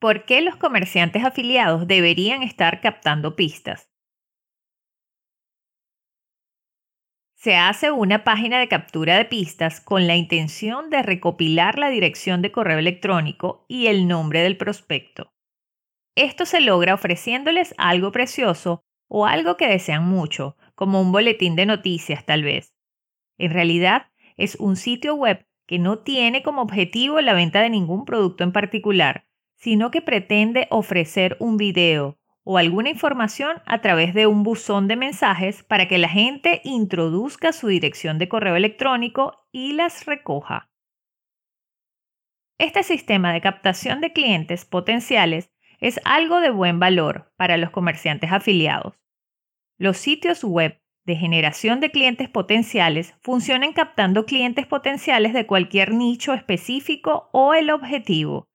[0.00, 3.90] ¿Por qué los comerciantes afiliados deberían estar captando pistas?
[7.34, 12.42] Se hace una página de captura de pistas con la intención de recopilar la dirección
[12.42, 15.32] de correo electrónico y el nombre del prospecto.
[16.16, 21.66] Esto se logra ofreciéndoles algo precioso o algo que desean mucho, como un boletín de
[21.66, 22.74] noticias tal vez.
[23.38, 28.04] En realidad, es un sitio web que no tiene como objetivo la venta de ningún
[28.04, 29.27] producto en particular,
[29.58, 34.96] sino que pretende ofrecer un video o alguna información a través de un buzón de
[34.96, 40.70] mensajes para que la gente introduzca su dirección de correo electrónico y las recoja.
[42.58, 48.32] Este sistema de captación de clientes potenciales es algo de buen valor para los comerciantes
[48.32, 48.94] afiliados.
[49.76, 56.34] Los sitios web de generación de clientes potenciales funcionan captando clientes potenciales de cualquier nicho
[56.34, 58.47] específico o el objetivo.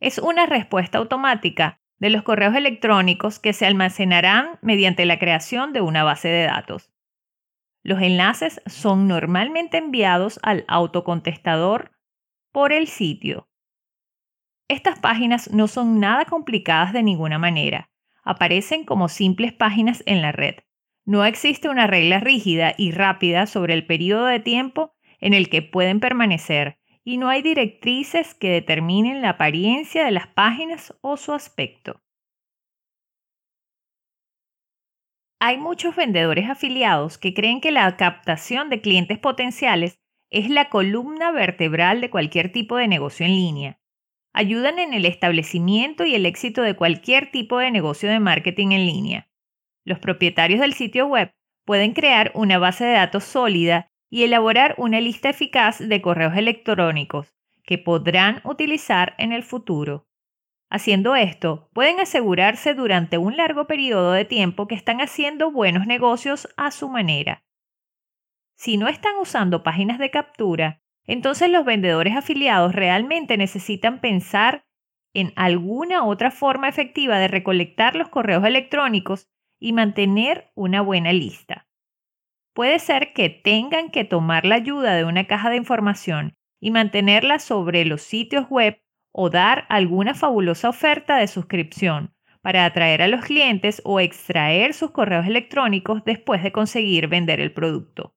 [0.00, 5.80] Es una respuesta automática de los correos electrónicos que se almacenarán mediante la creación de
[5.80, 6.92] una base de datos.
[7.82, 11.92] Los enlaces son normalmente enviados al autocontestador
[12.52, 13.48] por el sitio.
[14.68, 17.90] Estas páginas no son nada complicadas de ninguna manera.
[18.22, 20.56] Aparecen como simples páginas en la red.
[21.04, 25.62] No existe una regla rígida y rápida sobre el periodo de tiempo en el que
[25.62, 31.32] pueden permanecer y no hay directrices que determinen la apariencia de las páginas o su
[31.32, 32.02] aspecto.
[35.40, 40.00] Hay muchos vendedores afiliados que creen que la captación de clientes potenciales
[40.32, 43.80] es la columna vertebral de cualquier tipo de negocio en línea.
[44.34, 48.84] Ayudan en el establecimiento y el éxito de cualquier tipo de negocio de marketing en
[48.84, 49.30] línea.
[49.84, 51.30] Los propietarios del sitio web
[51.64, 57.34] pueden crear una base de datos sólida y elaborar una lista eficaz de correos electrónicos
[57.64, 60.06] que podrán utilizar en el futuro.
[60.68, 66.48] Haciendo esto, pueden asegurarse durante un largo periodo de tiempo que están haciendo buenos negocios
[66.56, 67.44] a su manera.
[68.56, 74.64] Si no están usando páginas de captura, entonces los vendedores afiliados realmente necesitan pensar
[75.14, 79.28] en alguna otra forma efectiva de recolectar los correos electrónicos
[79.58, 81.65] y mantener una buena lista.
[82.56, 87.38] Puede ser que tengan que tomar la ayuda de una caja de información y mantenerla
[87.38, 88.80] sobre los sitios web
[89.12, 94.90] o dar alguna fabulosa oferta de suscripción para atraer a los clientes o extraer sus
[94.90, 98.14] correos electrónicos después de conseguir vender el producto.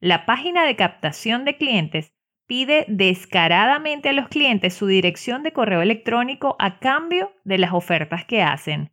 [0.00, 2.12] La página de captación de clientes
[2.48, 8.24] pide descaradamente a los clientes su dirección de correo electrónico a cambio de las ofertas
[8.24, 8.90] que hacen,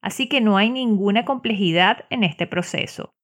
[0.00, 3.14] así que no hay ninguna complejidad en este proceso.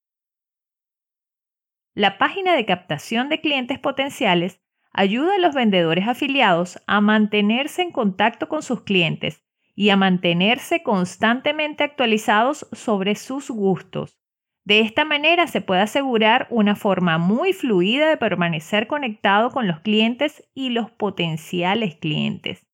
[1.95, 4.61] La página de captación de clientes potenciales
[4.93, 9.45] ayuda a los vendedores afiliados a mantenerse en contacto con sus clientes
[9.75, 14.19] y a mantenerse constantemente actualizados sobre sus gustos,
[14.67, 19.79] de esta manera se puede asegurar una forma muy fluida de permanecer conectado con los
[19.79, 22.67] clientes y los potenciales clientes.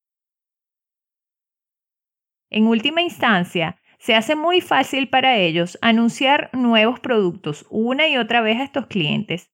[2.48, 8.40] En última instancia, se hace muy fácil para ellos anunciar nuevos productos una y otra
[8.40, 9.52] vez a estos clientes.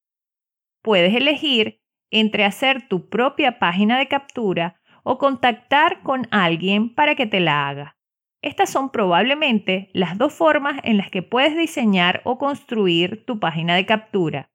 [0.82, 7.26] Puedes elegir entre hacer tu propia página de captura o contactar con alguien para que
[7.26, 7.98] te la haga.
[8.40, 13.74] Estas son probablemente las dos formas en las que puedes diseñar o construir tu página
[13.74, 14.50] de captura.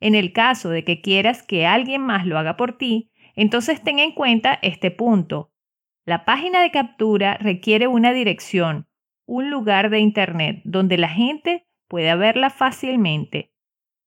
[0.00, 4.00] En el caso de que quieras que alguien más lo haga por ti, entonces ten
[4.00, 5.52] en cuenta este punto.
[6.04, 8.88] La página de captura requiere una dirección,
[9.26, 13.52] un lugar de Internet donde la gente pueda verla fácilmente.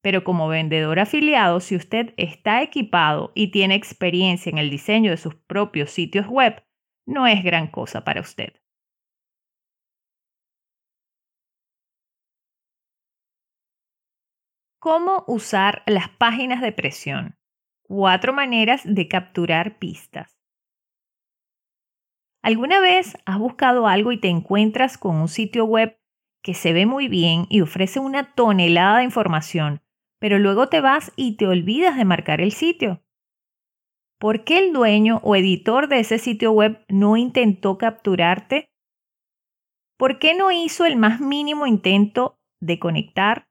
[0.02, 5.18] Pero como vendedor afiliado, si usted está equipado y tiene experiencia en el diseño de
[5.18, 6.64] sus propios sitios web,
[7.06, 8.54] no es gran cosa para usted.
[14.80, 17.36] ¿Cómo usar las páginas de presión?
[17.84, 20.37] Cuatro maneras de capturar pistas.
[22.48, 26.00] ¿Alguna vez has buscado algo y te encuentras con un sitio web
[26.42, 29.82] que se ve muy bien y ofrece una tonelada de información,
[30.18, 33.04] pero luego te vas y te olvidas de marcar el sitio?
[34.18, 38.70] ¿Por qué el dueño o editor de ese sitio web no intentó capturarte?
[39.98, 43.50] ¿Por qué no hizo el más mínimo intento de conectar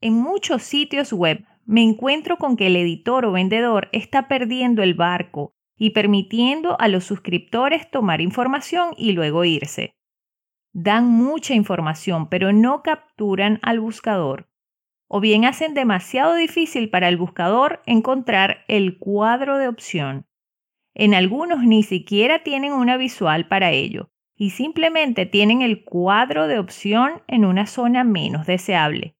[0.00, 4.94] en muchos sitios web me encuentro con que el editor o vendedor está perdiendo el
[4.94, 9.96] barco y permitiendo a los suscriptores tomar información y luego irse.
[10.72, 14.48] Dan mucha información pero no capturan al buscador.
[15.08, 20.26] O bien hacen demasiado difícil para el buscador encontrar el cuadro de opción.
[20.94, 26.58] En algunos ni siquiera tienen una visual para ello y simplemente tienen el cuadro de
[26.58, 29.16] opción en una zona menos deseable.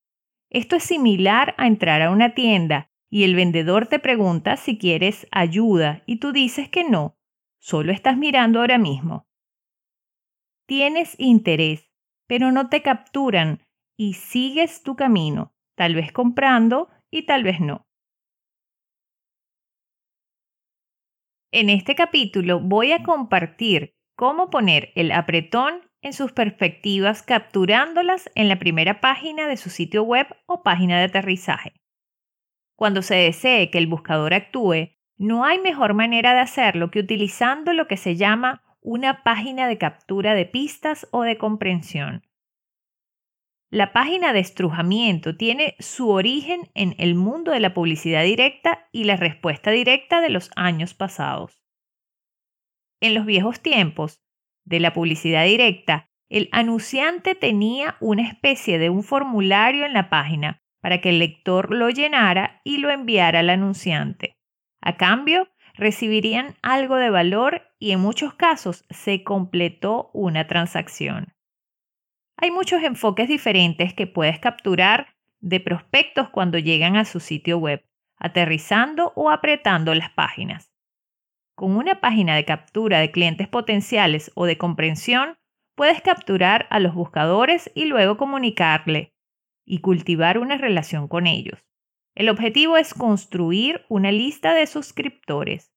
[0.50, 5.26] Esto es similar a entrar a una tienda y el vendedor te pregunta si quieres
[5.30, 7.18] ayuda y tú dices que no,
[7.60, 9.28] solo estás mirando ahora mismo.
[10.66, 11.90] Tienes interés,
[12.26, 13.60] pero no te capturan
[13.98, 17.86] y sigues tu camino, tal vez comprando y tal vez no.
[21.52, 28.48] En este capítulo voy a compartir cómo poner el apretón en sus perspectivas capturándolas en
[28.48, 31.81] la primera página de su sitio web o página de aterrizaje.
[32.82, 37.72] Cuando se desee que el buscador actúe, no hay mejor manera de hacerlo que utilizando
[37.74, 42.26] lo que se llama una página de captura de pistas o de comprensión.
[43.70, 49.04] La página de estrujamiento tiene su origen en el mundo de la publicidad directa y
[49.04, 51.62] la respuesta directa de los años pasados.
[53.00, 54.24] En los viejos tiempos
[54.64, 60.61] de la publicidad directa, el anunciante tenía una especie de un formulario en la página
[60.82, 64.36] para que el lector lo llenara y lo enviara al anunciante.
[64.82, 71.32] A cambio, recibirían algo de valor y en muchos casos se completó una transacción.
[72.36, 77.84] Hay muchos enfoques diferentes que puedes capturar de prospectos cuando llegan a su sitio web,
[78.18, 80.72] aterrizando o apretando las páginas.
[81.54, 85.36] Con una página de captura de clientes potenciales o de comprensión,
[85.76, 89.11] puedes capturar a los buscadores y luego comunicarle
[89.64, 91.64] y cultivar una relación con ellos.
[92.14, 95.72] El objetivo es construir una lista de suscriptores.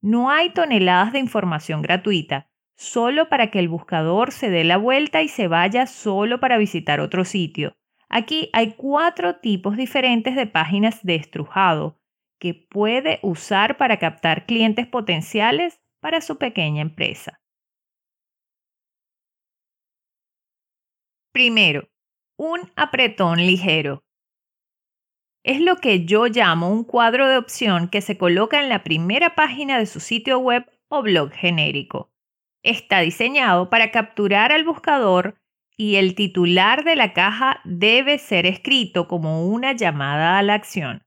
[0.00, 5.22] No hay toneladas de información gratuita, solo para que el buscador se dé la vuelta
[5.22, 7.76] y se vaya solo para visitar otro sitio.
[8.08, 11.98] Aquí hay cuatro tipos diferentes de páginas de estrujado
[12.38, 17.40] que puede usar para captar clientes potenciales para su pequeña empresa.
[21.32, 21.88] Primero,
[22.36, 24.04] un apretón ligero.
[25.44, 29.34] Es lo que yo llamo un cuadro de opción que se coloca en la primera
[29.34, 32.10] página de su sitio web o blog genérico.
[32.62, 35.38] Está diseñado para capturar al buscador
[35.76, 41.04] y el titular de la caja debe ser escrito como una llamada a la acción.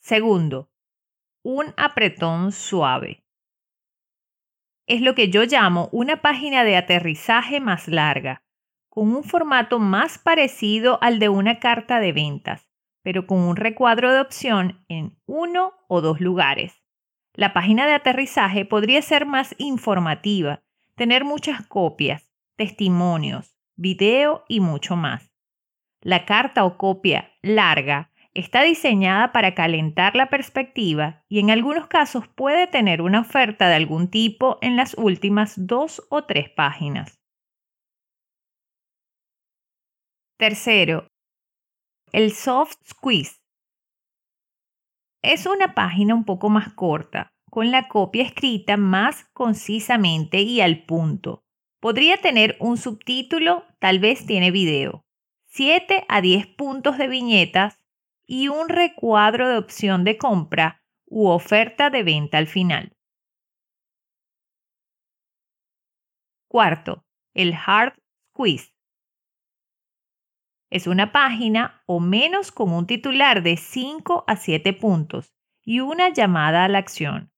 [0.00, 0.70] Segundo,
[1.44, 3.27] un apretón suave.
[4.88, 8.42] Es lo que yo llamo una página de aterrizaje más larga,
[8.88, 12.70] con un formato más parecido al de una carta de ventas,
[13.02, 16.82] pero con un recuadro de opción en uno o dos lugares.
[17.34, 20.62] La página de aterrizaje podría ser más informativa,
[20.94, 25.30] tener muchas copias, testimonios, video y mucho más.
[26.00, 32.28] La carta o copia larga está diseñada para calentar la perspectiva y en algunos casos
[32.28, 37.18] puede tener una oferta de algún tipo en las últimas dos o tres páginas.
[40.38, 41.08] Tercero,
[42.12, 43.38] el soft squeeze
[45.22, 50.84] es una página un poco más corta, con la copia escrita más concisamente y al
[50.84, 51.42] punto.
[51.80, 55.02] Podría tener un subtítulo, tal vez tiene video.
[55.46, 57.77] 7 a 10 puntos de viñetas
[58.28, 62.92] y un recuadro de opción de compra u oferta de venta al final.
[66.46, 67.04] Cuarto,
[67.34, 67.94] el hard
[68.30, 68.70] squeeze.
[70.70, 75.32] Es una página o menos con un titular de 5 a 7 puntos
[75.64, 77.32] y una llamada a la acción.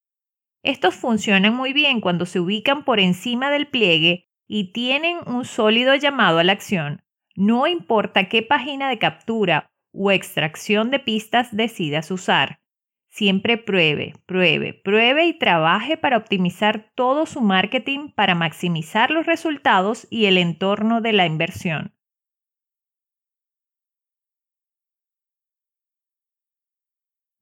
[0.65, 5.95] Estos funcionan muy bien cuando se ubican por encima del pliegue y tienen un sólido
[5.95, 7.05] llamado a la acción.
[7.37, 12.61] No importa qué página de captura o extracción de pistas decidas usar.
[13.09, 20.07] Siempre pruebe, pruebe, pruebe y trabaje para optimizar todo su marketing para maximizar los resultados
[20.11, 21.93] y el entorno de la inversión.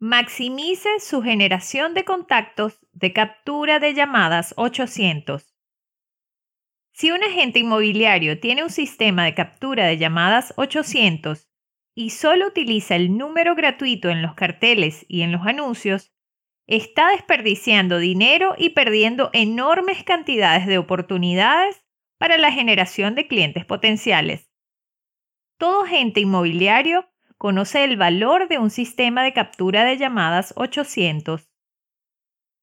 [0.00, 5.54] Maximice su generación de contactos de captura de llamadas 800.
[6.92, 11.47] Si un agente inmobiliario tiene un sistema de captura de llamadas 800
[11.98, 16.12] y solo utiliza el número gratuito en los carteles y en los anuncios,
[16.68, 21.84] está desperdiciando dinero y perdiendo enormes cantidades de oportunidades
[22.16, 24.48] para la generación de clientes potenciales.
[25.58, 31.50] Todo agente inmobiliario conoce el valor de un sistema de captura de llamadas 800.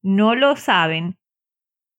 [0.01, 1.18] No lo saben.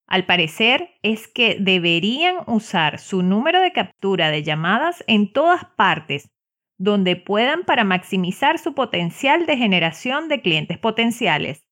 [0.07, 6.31] Al parecer es que deberían usar su número de captura de llamadas en todas partes
[6.79, 11.67] donde puedan para maximizar su potencial de generación de clientes potenciales.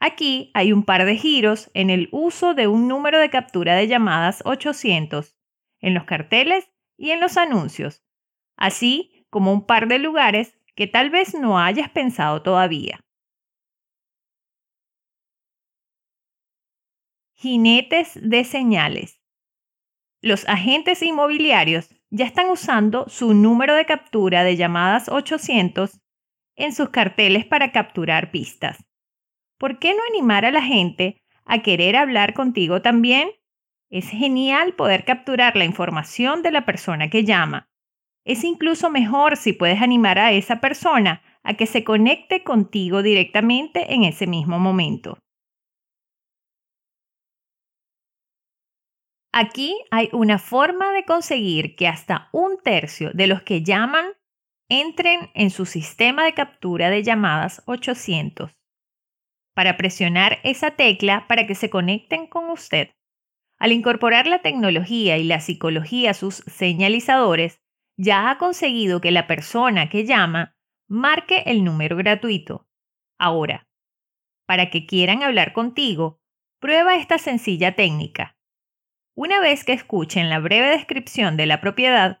[0.00, 3.86] Aquí hay un par de giros en el uso de un número de captura de
[3.86, 5.36] llamadas 800,
[5.80, 8.02] en los carteles y en los anuncios,
[8.56, 13.00] así como un par de lugares que tal vez no hayas pensado todavía.
[17.34, 19.20] Jinetes de señales.
[20.22, 26.00] Los agentes inmobiliarios ya están usando su número de captura de llamadas 800
[26.56, 28.84] en sus carteles para capturar pistas.
[29.60, 33.28] ¿por qué no animar a la gente a querer hablar contigo también?
[33.90, 37.68] Es genial poder capturar la información de la persona que llama.
[38.24, 43.92] Es incluso mejor si puedes animar a esa persona a que se conecte contigo directamente
[43.92, 45.18] en ese mismo momento.
[49.32, 54.06] Aquí hay una forma de conseguir que hasta un tercio de los que llaman
[54.68, 58.60] entren en su sistema de captura de llamadas 800
[59.54, 62.90] para presionar esa tecla para que se conecten con usted.
[63.58, 67.60] Al incorporar la tecnología y la psicología a sus señalizadores,
[67.96, 70.56] ya ha conseguido que la persona que llama
[70.88, 72.66] marque el número gratuito.
[73.18, 73.68] Ahora,
[74.46, 76.20] para que quieran hablar contigo,
[76.58, 78.36] prueba esta sencilla técnica.
[79.14, 82.20] Una vez que escuchen la breve descripción de la propiedad,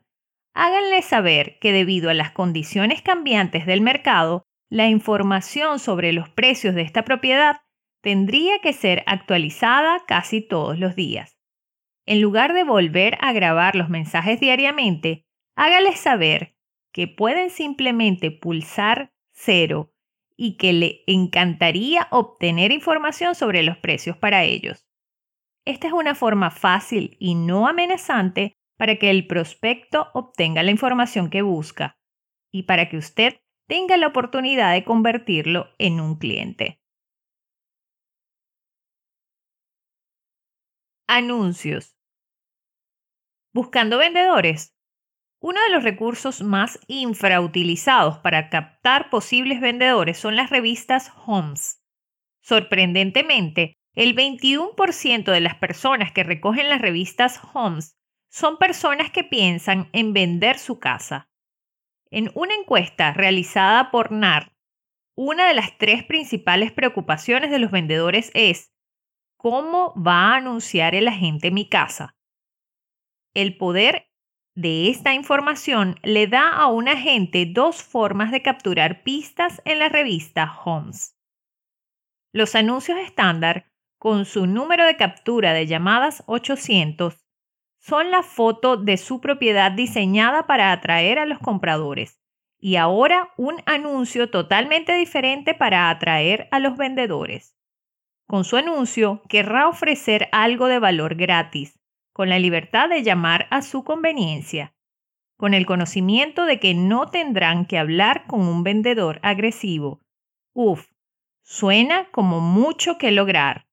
[0.54, 6.74] háganle saber que debido a las condiciones cambiantes del mercado, la información sobre los precios
[6.74, 7.62] de esta propiedad
[8.02, 11.36] tendría que ser actualizada casi todos los días.
[12.06, 16.56] En lugar de volver a grabar los mensajes diariamente, hágales saber
[16.92, 19.92] que pueden simplemente pulsar cero
[20.36, 24.89] y que le encantaría obtener información sobre los precios para ellos.
[25.70, 31.30] Esta es una forma fácil y no amenazante para que el prospecto obtenga la información
[31.30, 31.96] que busca
[32.52, 36.80] y para que usted tenga la oportunidad de convertirlo en un cliente.
[41.06, 41.96] Anuncios.
[43.54, 44.74] Buscando vendedores.
[45.40, 51.80] Uno de los recursos más infrautilizados para captar posibles vendedores son las revistas Homes.
[52.40, 57.96] Sorprendentemente, el 21% de las personas que recogen las revistas Homes
[58.30, 61.28] son personas que piensan en vender su casa.
[62.10, 64.52] En una encuesta realizada por NAR,
[65.16, 68.72] una de las tres principales preocupaciones de los vendedores es
[69.36, 72.16] ¿cómo va a anunciar el agente mi casa?
[73.34, 74.10] El poder
[74.54, 79.88] de esta información le da a un agente dos formas de capturar pistas en la
[79.88, 81.16] revista Homes.
[82.32, 83.69] Los anuncios estándar,
[84.00, 87.22] con su número de captura de llamadas 800,
[87.78, 92.18] son la foto de su propiedad diseñada para atraer a los compradores
[92.58, 97.58] y ahora un anuncio totalmente diferente para atraer a los vendedores.
[98.26, 101.78] Con su anuncio querrá ofrecer algo de valor gratis,
[102.14, 104.72] con la libertad de llamar a su conveniencia,
[105.36, 110.00] con el conocimiento de que no tendrán que hablar con un vendedor agresivo.
[110.54, 110.86] Uf,
[111.42, 113.66] suena como mucho que lograr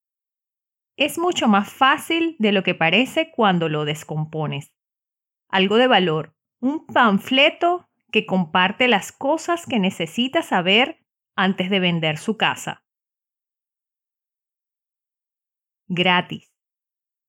[0.98, 4.74] es mucho más fácil de lo que parece cuando lo descompones.
[5.48, 12.18] Algo de valor, un panfleto que comparte las cosas que necesita saber antes de vender
[12.18, 12.84] su casa.
[15.88, 16.52] Gratis.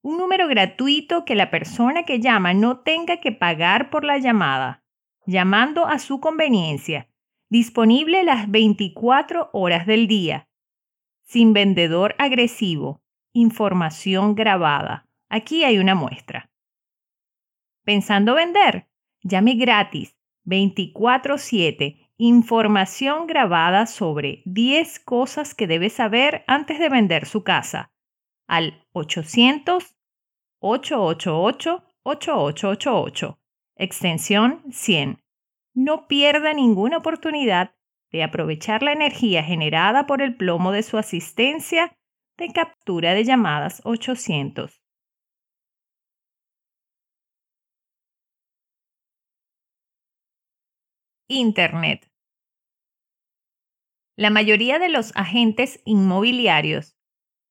[0.02, 4.82] Un número gratuito que la persona que llama no tenga que pagar por la llamada,
[5.26, 7.10] llamando a su conveniencia,
[7.50, 10.48] disponible las 24 horas del día,
[11.24, 15.06] sin vendedor agresivo, información grabada.
[15.28, 16.50] Aquí hay una muestra.
[17.84, 18.88] Pensando vender,
[19.22, 27.44] llame gratis 24/7 información grabada sobre 10 cosas que debe saber antes de vender su
[27.44, 27.92] casa
[28.48, 29.94] al 800
[30.60, 33.38] 888 8888
[33.76, 35.22] extensión 100.
[35.74, 37.74] No pierda ninguna oportunidad
[38.10, 41.96] de aprovechar la energía generada por el plomo de su asistencia
[42.38, 44.80] de captura de llamadas 800.
[51.28, 52.08] Internet.
[54.16, 56.96] La mayoría de los agentes inmobiliarios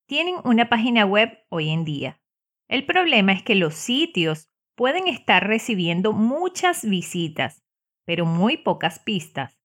[0.07, 2.21] tienen una página web hoy en día.
[2.69, 7.61] El problema es que los sitios pueden estar recibiendo muchas visitas,
[8.05, 9.59] pero muy pocas pistas.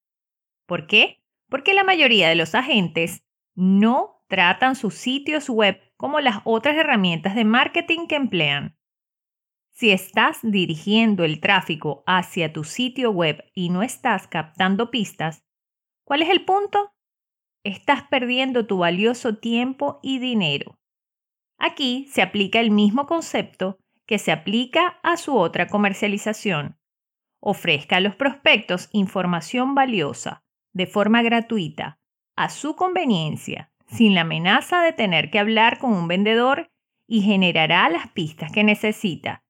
[0.66, 1.22] ¿Por qué?
[1.48, 3.24] Porque la mayoría de los agentes
[3.54, 8.78] no tratan sus sitios web como las otras herramientas de marketing que emplean.
[9.74, 15.44] Si estás dirigiendo el tráfico hacia tu sitio web y no estás captando pistas,
[16.06, 16.94] ¿cuál es el punto?
[17.62, 20.78] Estás perdiendo tu valioso tiempo y dinero.
[21.58, 26.78] Aquí se aplica el mismo concepto que se aplica a su otra comercialización.
[27.38, 32.00] Ofrezca a los prospectos información valiosa, de forma gratuita,
[32.34, 36.70] a su conveniencia, sin la amenaza de tener que hablar con un vendedor
[37.06, 39.44] y generará las pistas que necesita.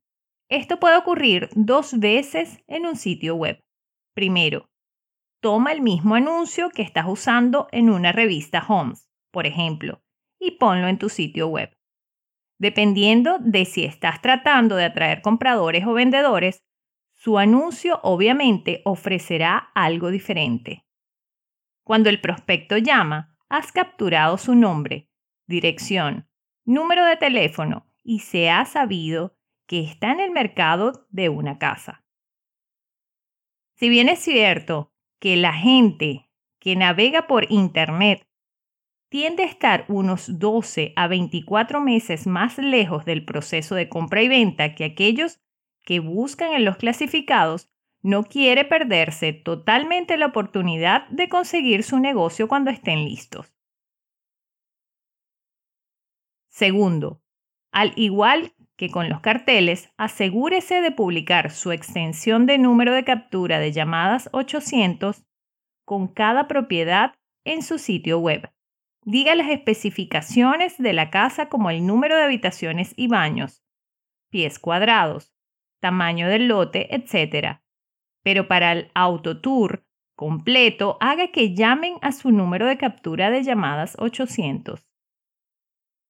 [0.48, 3.62] Esto puede ocurrir dos veces en un sitio web.
[4.14, 4.68] Primero,
[5.40, 10.02] toma el mismo anuncio que estás usando en una revista Homes, por ejemplo,
[10.38, 11.72] y ponlo en tu sitio web.
[12.58, 16.62] Dependiendo de si estás tratando de atraer compradores o vendedores,
[17.12, 20.84] su anuncio obviamente ofrecerá algo diferente.
[21.84, 25.10] Cuando el prospecto llama, has capturado su nombre,
[25.46, 26.26] dirección,
[26.64, 32.02] número de teléfono y se ha sabido que está en el mercado de una casa.
[33.76, 36.30] Si bien es cierto que la gente
[36.60, 38.26] que navega por Internet
[39.10, 44.28] tiende a estar unos 12 a 24 meses más lejos del proceso de compra y
[44.28, 45.40] venta que aquellos
[45.84, 47.70] que buscan en los clasificados,
[48.02, 53.54] no quiere perderse totalmente la oportunidad de conseguir su negocio cuando estén listos.
[56.48, 57.22] Segundo,
[57.72, 63.58] al igual que con los carteles, asegúrese de publicar su extensión de número de captura
[63.58, 65.24] de llamadas 800
[65.84, 68.52] con cada propiedad en su sitio web.
[69.04, 73.64] Diga las especificaciones de la casa como el número de habitaciones y baños,
[74.30, 75.32] pies cuadrados,
[75.80, 77.61] tamaño del lote, etc.
[78.22, 79.84] Pero para el autotour
[80.16, 84.86] completo, haga que llamen a su número de captura de llamadas 800.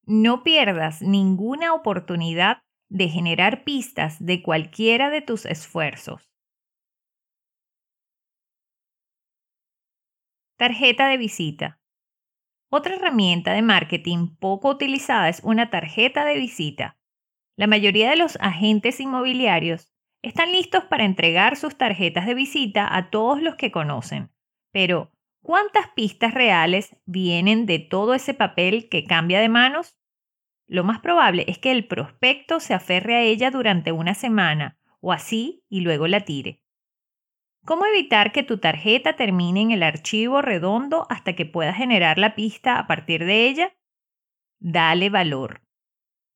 [0.04, 2.59] No pierdas ninguna oportunidad
[2.90, 6.31] de generar pistas de cualquiera de tus esfuerzos.
[10.59, 11.81] Tarjeta de visita.
[12.71, 16.96] Otra herramienta de marketing poco utilizada es una tarjeta de visita.
[17.57, 19.91] La mayoría de los agentes inmobiliarios
[20.22, 24.30] están listos para entregar sus tarjetas de visita a todos los que conocen.
[24.70, 29.98] Pero, ¿cuántas pistas reales vienen de todo ese papel que cambia de manos?
[30.68, 35.12] Lo más probable es que el prospecto se aferre a ella durante una semana o
[35.12, 36.62] así y luego la tire.
[37.64, 42.35] ¿Cómo evitar que tu tarjeta termine en el archivo redondo hasta que puedas generar la
[42.35, 43.76] pista a partir de ella?
[44.58, 45.62] Dale valor.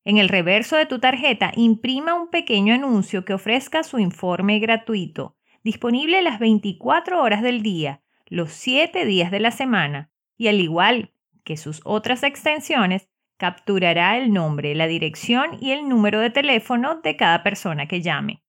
[0.07, 5.35] En el reverso de tu tarjeta imprima un pequeño anuncio que ofrezca su informe gratuito,
[5.65, 11.11] disponible las 24 horas del día, los 7 días de la semana, y al igual
[11.43, 17.17] que sus otras extensiones, capturará el nombre, la dirección y el número de teléfono de
[17.17, 18.41] cada persona que llame.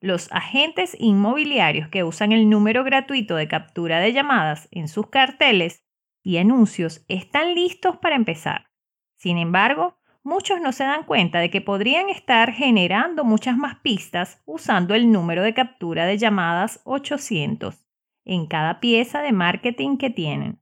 [0.00, 5.84] Los agentes inmobiliarios que usan el número gratuito de captura de llamadas en sus carteles
[6.24, 8.72] y anuncios están listos para empezar.
[9.16, 14.40] Sin embargo, muchos no se dan cuenta de que podrían estar generando muchas más pistas
[14.44, 17.86] usando el número de captura de llamadas 800
[18.24, 20.60] en cada pieza de marketing que tienen.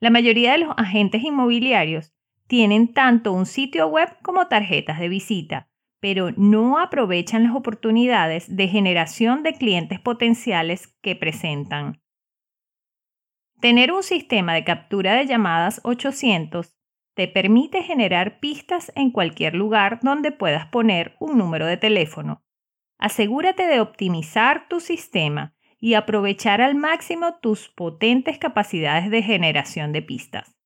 [0.00, 2.14] La mayoría de los agentes inmobiliarios
[2.46, 5.68] tienen tanto un sitio web como tarjetas de visita,
[6.00, 12.00] pero no aprovechan las oportunidades de generación de clientes potenciales que presentan.
[13.60, 16.75] Tener un sistema de captura de llamadas 800
[17.16, 22.44] te permite generar pistas en cualquier lugar donde puedas poner un número de teléfono.
[22.98, 30.02] Asegúrate de optimizar tu sistema y aprovechar al máximo tus potentes capacidades de generación de
[30.02, 30.56] pistas.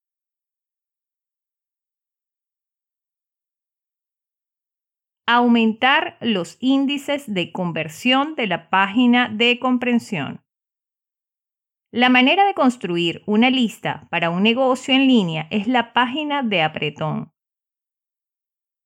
[5.32, 10.42] aumentar los índices de conversión de la página de comprensión.
[11.92, 16.62] La manera de construir una lista para un negocio en línea es la página de
[16.62, 17.33] apretón.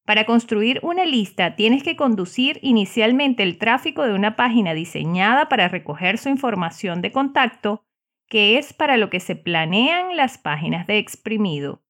[0.06, 5.68] Para construir una lista tienes que conducir inicialmente el tráfico de una página diseñada para
[5.68, 7.84] recoger su información de contacto,
[8.26, 11.82] que es para lo que se planean las páginas de exprimido.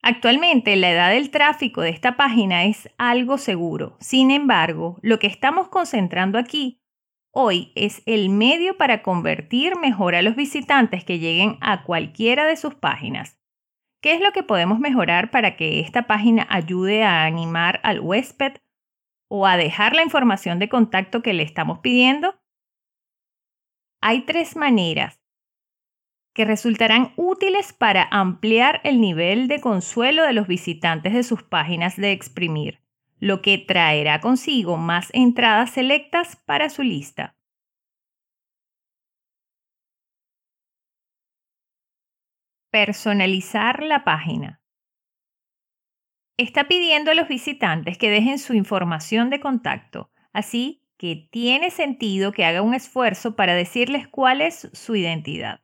[0.00, 3.98] Actualmente la edad del tráfico de esta página es algo seguro.
[4.00, 6.80] Sin embargo, lo que estamos concentrando aquí
[7.38, 12.56] hoy es el medio para convertir mejor a los visitantes que lleguen a cualquiera de
[12.56, 13.38] sus páginas.
[14.00, 18.54] ¿Qué es lo que podemos mejorar para que esta página ayude a animar al huésped
[19.28, 22.40] o a dejar la información de contacto que le estamos pidiendo?
[24.00, 25.20] Hay tres maneras
[26.34, 31.96] que resultarán útiles para ampliar el nivel de consuelo de los visitantes de sus páginas
[31.96, 32.85] de exprimir.
[33.18, 37.36] Lo que traerá consigo más entradas selectas para su lista.
[42.70, 44.60] Personalizar la página.
[46.38, 52.32] Está pidiendo a los visitantes que dejen su información de contacto, así que tiene sentido
[52.32, 55.60] que haga un esfuerzo para decirles cuál es su identidad.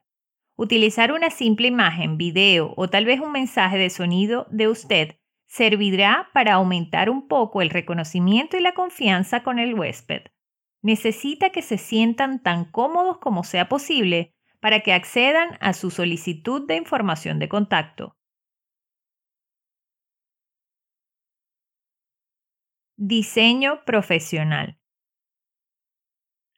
[0.57, 5.17] Utilizar una simple imagen, video o tal vez un mensaje de sonido de usted
[5.53, 10.23] servirá para aumentar un poco el reconocimiento y la confianza con el huésped.
[10.81, 16.67] Necesita que se sientan tan cómodos como sea posible para que accedan a su solicitud
[16.67, 18.17] de información de contacto.
[22.97, 24.79] Diseño profesional.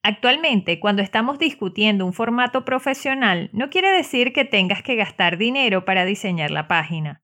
[0.05, 5.85] Actualmente, cuando estamos discutiendo un formato profesional, no quiere decir que tengas que gastar dinero
[5.85, 7.24] para diseñar la página.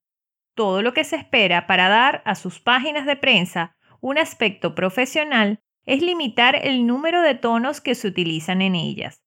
[0.54, 5.60] Todo lo que se espera para dar a sus páginas de prensa un aspecto profesional
[5.86, 9.22] es limitar el número de tonos que se utilizan en ellas.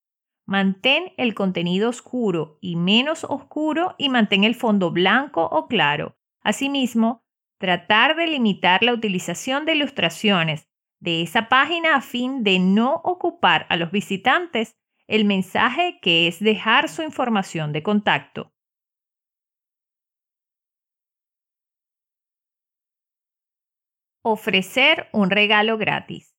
[0.46, 6.18] Mantén el contenido oscuro y menos oscuro y mantén el fondo blanco o claro.
[6.42, 7.24] Asimismo,
[7.58, 10.68] tratar de limitar la utilización de ilustraciones
[11.00, 16.40] de esa página a fin de no ocupar a los visitantes el mensaje que es
[16.40, 18.53] dejar su información de contacto.
[24.26, 26.34] Ofrecer un regalo gratis.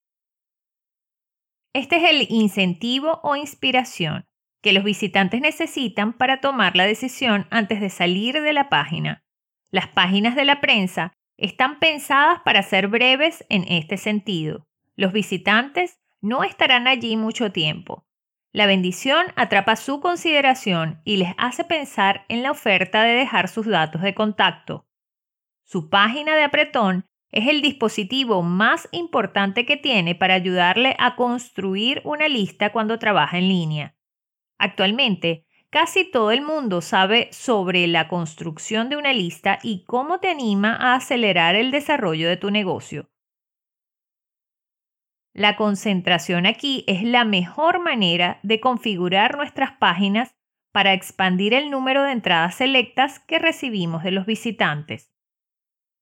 [1.71, 4.25] Este es el incentivo o inspiración
[4.63, 9.23] que los visitantes necesitan para tomar la decisión antes de salir de la página.
[9.69, 14.65] Las páginas de la prensa están pensadas para ser breves en este sentido.
[14.95, 18.07] Los visitantes no estarán allí mucho tiempo.
[18.51, 23.67] La bendición atrapa su consideración y les hace pensar en la oferta de dejar sus
[23.67, 24.87] datos de contacto.
[25.63, 32.01] Su página de apretón es el dispositivo más importante que tiene para ayudarle a construir
[32.05, 33.95] una lista cuando trabaja en línea.
[34.57, 40.29] Actualmente, casi todo el mundo sabe sobre la construcción de una lista y cómo te
[40.29, 43.09] anima a acelerar el desarrollo de tu negocio.
[45.33, 50.33] La concentración aquí es la mejor manera de configurar nuestras páginas
[50.71, 55.14] para expandir el número de entradas selectas que recibimos de los visitantes.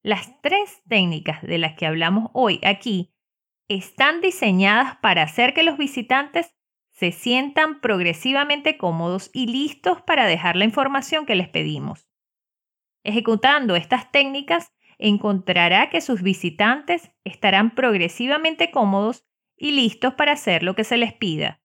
[0.06, 3.14] Las tres técnicas de las que hablamos hoy aquí
[3.70, 6.54] están diseñadas para hacer que los visitantes
[6.92, 12.10] se sientan progresivamente cómodos y listos para dejar la información que les pedimos.
[13.06, 20.76] Ejecutando estas técnicas, encontrará que sus visitantes estarán progresivamente cómodos y listos para hacer lo
[20.76, 21.62] que se les pida.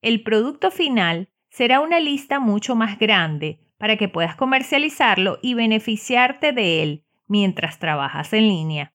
[0.00, 6.52] El producto final será una lista mucho más grande para que puedas comercializarlo y beneficiarte
[6.52, 8.91] de él mientras trabajas en línea.